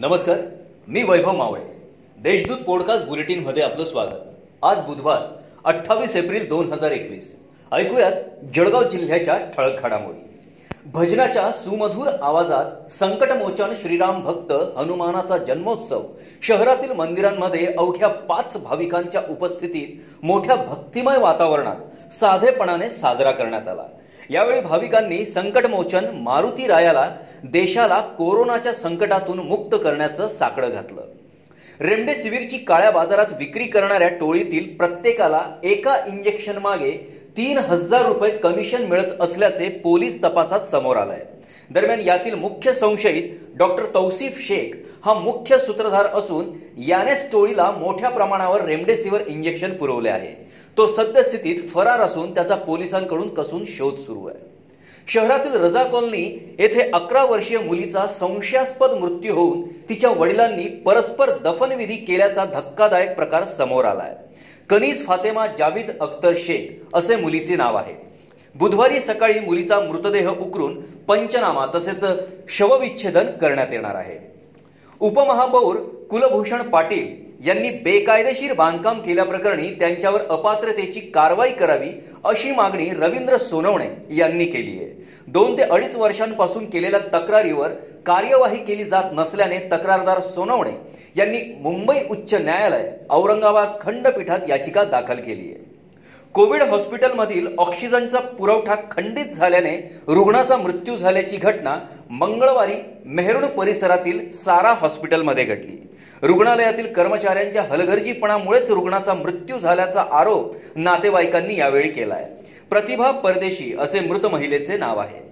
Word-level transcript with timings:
नमस्कार 0.00 0.38
मी 0.88 1.02
वैभव 1.02 1.32
मावळे. 1.32 1.62
देशदूत 2.18 2.56
पॉडकास्ट 2.56 3.06
बुलेटिनमध्ये 3.06 3.62
आपलं 3.62 3.84
स्वागत. 3.84 4.20
आज 4.62 4.82
बुधवार 4.82 5.18
अठ्ठावीस 5.64 6.16
एप्रिल 6.16 6.48
दोन 6.48 6.72
हजार 6.72 6.90
एकवीस. 6.90 7.38
ऐकूयात 7.72 8.12
जळगाव 8.54 8.88
जिल्ह्याच्या 8.88 9.38
ठळक 9.38 9.80
घडामोडी. 9.82 10.37
भजनाच्या 10.92 11.52
सुमधुर 11.52 12.06
आवाजात 12.22 12.92
संकटमोचन 12.92 13.74
श्रीराम 13.80 14.22
भक्त 14.22 14.52
हनुमानाचा 14.76 15.38
जन्मोत्सव. 15.38 16.02
शहरातील 16.42 16.92
मंदिरांमध्ये 16.92 17.66
अवघ्या 17.78 18.08
पाच 18.08 18.56
भाविकांच्या 18.56 19.22
उपस्थितीत 19.30 20.24
मोठ्या 20.24 20.56
भक्तिमय 20.56 21.18
वातावरणात 21.18 22.14
साधेपणाने 22.14 22.90
साजरा 22.90 23.30
करण्यात 23.30 23.68
आला. 23.68 23.84
यावेळी 24.30 24.60
भाविकांनी 24.60 25.24
संकटमोचन 25.26 26.04
मारुती 26.14 26.66
रायाला 26.66 27.10
देशाला 27.44 28.00
कोरोनाच्या 28.00 28.72
संकटातून 28.72 29.38
मुक्त 29.38 29.76
करण्याचं 29.76 30.28
साकडं 30.28 30.70
घातलं. 30.70 31.02
रेमडेसिवीरची 31.80 32.58
काळ्या 32.58 32.90
बाजारात 32.90 33.26
विक्री 33.38 33.64
करणाऱ्या 33.64 34.08
टोळीतील 34.20 34.66
प्रत्येकाला 34.76 35.42
एका 35.64 35.94
इंजेक्शन 36.06 36.56
मागे 36.58 36.90
तीन 37.36 37.58
हजार 37.58 38.06
रुपये 38.06 38.30
कमिशन 38.38 38.84
मिळत 38.84 39.20
असल्याचे 39.20 39.68
पोलीस 39.84 40.22
तपासात 40.22 40.66
समोर 40.70 40.96
आलंय. 40.96 41.24
दरम्यान 41.70 42.00
यातील 42.00 42.34
मुख्य 42.34 42.74
संशयित 42.74 43.56
डॉक्टर 43.58 43.84
तौसिफ 43.94 44.40
शेख 44.40 44.74
हा 45.04 45.14
मुख्य 45.14 45.58
सूत्रधार 45.58 46.06
असून 46.06 46.50
यानेच 46.88 47.30
टोळीला 47.32 47.70
मोठ्या 47.70 48.10
प्रमाणावर 48.10 48.64
रेमडेसिवीर 48.64 49.26
इंजेक्शन 49.28 49.72
पुरवले 49.72 50.08
आहे. 50.08 50.34
तो 50.76 50.86
सद्यस्थितीत 50.86 51.68
फरार 51.68 52.00
असून 52.00 52.34
त्याचा 52.34 52.54
पोलिसांकडून 52.54 53.34
कसून 53.34 53.64
शोध 53.68 53.96
सुरू 53.96 54.26
आहे. 54.26 54.57
शहरातील 55.06 55.54
रजा 55.54 55.84
कॉलनी 55.84 56.54
येथे 56.58 56.90
अकरा 56.90 57.24
वर्षीय 57.24 57.58
मुलीचा 57.58 58.06
संशयास्पद 58.06 58.90
मृत्यू 58.90 59.34
होऊन 59.34 59.62
तिच्या 59.88 60.10
वडिलांनी 60.10 60.64
परस्पर 60.64 61.30
दफनविधी 61.38 61.96
केल्याचा 61.96 62.44
धक्कादायक 62.44 63.14
प्रकार 63.14 63.44
समोर 63.44 63.84
आलाय. 63.84 64.14
कनीज 64.70 65.06
फातेमा 65.06 65.46
जावीद 65.46 65.90
अख्तर 66.00 66.34
शेख 66.36 66.96
असे 66.96 67.16
मुलीचे 67.16 67.56
नाव 67.56 67.76
आहे. 67.76 67.94
बुधवारी 68.54 69.00
सकाळी 69.00 69.40
मुलीचा 69.40 69.80
मृतदेह 69.80 70.28
उकरून 70.28 70.80
पंचनामा 70.80 71.66
तसेच 71.74 72.04
शवविच्छेदन 72.48 73.26
करण्यात 73.30 73.72
येणार 73.72 73.94
आहे. 73.94 74.18
उपमहापौर 75.00 75.76
कुलभूषण 76.10 76.62
पाटील 76.62 77.27
यांनी 77.40 77.70
बेकायदेशीर 77.82 78.52
बांधकाम 78.52 79.00
केल्याप्रकरणी 79.00 79.68
त्यांच्यावर 79.80 80.20
अपात्रतेची 80.30 81.00
कारवाई 81.14 81.50
करावी 81.50 81.90
अशी 82.24 82.50
मागणी 82.52 82.88
रवींद्र 82.90 83.36
सोनवणे 83.38 83.86
यांनी 84.16 84.44
केली 84.44 84.78
आहे. 84.78 85.06
दोन 85.28 85.56
ते 85.58 85.62
अडीच 85.62 85.94
वर्षांपासून 85.96 86.64
केलेल्या 86.70 87.00
तक्रारीवर 87.12 87.72
कार्यवाही 88.06 88.64
केली 88.64 88.84
जात 88.84 89.12
नसल्याने 89.12 89.58
तक्रारदार 89.72 90.20
सोनवणे 90.20 90.70
यांनी 91.16 91.38
मुंबई 91.60 91.96
उच्च 92.10 92.34
न्यायालय 92.34 92.90
औरंगाबाद 93.10 93.80
खंडपीठात 93.80 94.48
याचिका 94.48 94.84
दाखल 94.84 95.20
केली 95.20 95.52
आहे. 95.52 95.66
कोविड 96.34 96.62
हॉस्पिटलमधील 96.62 97.46
ऑक्सिजनचा 97.58 98.18
पुरवठा 98.38 98.74
खंडित 98.90 99.34
झाल्याने 99.34 99.76
रुग्णाचा 100.08 100.56
मृत्यू 100.56 100.96
झाल्याची 100.96 101.36
घटना 101.36 101.76
मंगळवारी 102.10 102.74
मेहरुण 103.04 103.46
परिसरातील 103.46 104.30
सारा 104.34 104.72
हॉस्पिटलमध्ये 104.80 105.44
घडली. 105.44 105.76
रुग्णालयातील 106.22 106.92
कर्मचाऱ्यांच्या 106.92 107.62
हलगर्जीपणामुळेच 107.62 108.70
रुग्णाचा 108.70 109.14
मृत्यू 109.14 109.58
झाल्याचा 109.58 110.04
आरोप 110.12 110.54
नातेवाईकांनी 110.76 111.56
यावेळी 111.56 111.88
केलाय. 111.88 112.24
प्रतिभा 112.70 113.10
परदेशी 113.10 113.74
असे 113.78 114.00
मृत 114.00 114.26
महिलेचे 114.26 114.76
नाव 114.76 114.98
आहे. 114.98 115.26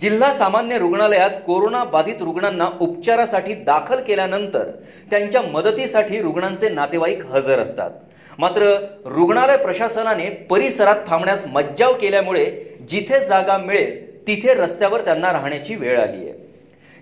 जिल्हा 0.00 0.32
सामान्य 0.34 0.78
रुग्णालयात 0.78 1.30
कोरोना 1.46 1.84
बाधित 1.84 2.22
रुग्णांना 2.22 2.68
उपचारासाठी 2.80 3.54
दाखल 3.54 4.00
केल्यानंतर 4.00 4.70
त्यांच्या 5.10 5.42
मदतीसाठी 5.42 6.20
रुग्णांचे 6.22 6.68
नातेवाईक 6.68 7.24
हजर 7.26 7.58
असतात. 7.58 7.90
मात्र 8.38 8.74
रुग्णालय 9.04 9.56
प्रशासनाने 9.56 10.28
परिसरात 10.50 10.96
थांबण्यास 11.06 11.46
मज्जाव 11.46 11.92
केल्यामुळे 11.92 12.44
जिथे 12.88 13.26
जागा 13.26 13.56
मिळेल 13.58 14.26
तिथे 14.26 14.54
रस्त्यावर 14.54 15.00
त्यांना 15.00 15.32
राहण्याची 15.32 15.74
वेळ 15.74 16.00
आली 16.00 16.27
आहे 16.27 16.27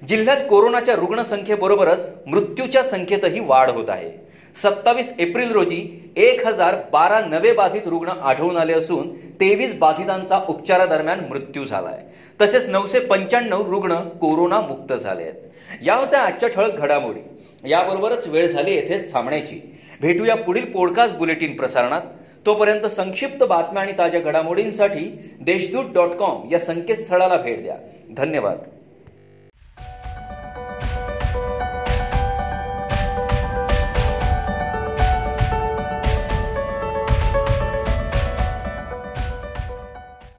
जिल्ह्यात 0.08 0.36
कोरोनाच्या 0.50 0.94
रुग्णसंख्येबरोबरच 0.94 2.06
मृत्यूच्या 2.26 2.82
संख्येतही 2.82 3.40
वाढ 3.40 3.70
होत 3.70 3.90
आहे. 3.90 4.26
सत्तावीस 4.54 5.14
एप्रिल 5.18 5.50
रोजी 5.50 6.12
एक 6.16 6.46
हजार 6.46 6.74
बारा 6.92 7.20
नवे 7.20 7.52
बाधित 7.52 7.80
रुग्ण 7.86 8.08
आढळून 8.08 8.56
आले 8.56 8.72
असून 8.72 9.16
तेवीस 9.16 9.74
बाधितांचा 9.74 10.40
उपचारादरम्यान 10.48 11.20
मृत्यू 11.20 11.64
झालाय. 11.64 12.00
तसेच 12.40 12.68
नऊशे 12.68 12.98
पंच्याण्णव 12.98 13.70
रुग्ण 13.70 13.94
कोरोना 13.94 14.60
मुक्त 14.60 14.92
झाले 14.92 15.22
आहेत 15.22 15.34
या 15.86 15.94
होत्या 15.94 16.20
आजच्या 16.20 16.48
ठळक 16.48 16.72
घडामोडी. 16.72 17.20
याबरोबरच 17.70 18.26
वेळ 18.26 18.46
झाली 18.46 18.74
येथेच 18.74 19.12
थांबण्याची. 19.12 19.78
भेटूया 20.00 20.36
पुढील 20.36 20.64
पॉडकास्ट 20.64 21.16
बुलेटिन 21.16 21.56
प्रसारणात. 21.56 22.00
तोपर्यंत 22.46 22.86
संक्षिप्त 22.86 23.44
बातम्या 23.44 23.82
आणि 23.82 23.92
ताज्या 23.98 24.20
घडामोडींसाठी 24.20 25.32
देशदूत 25.40 25.84
डॉट 25.94 26.08
कॉम 26.08 26.48
या 26.52 26.58
संकेतस्थळाला 26.58 27.36
भेट 27.36 27.62
द्या. 27.62 27.76
धन्यवाद. 28.16 28.58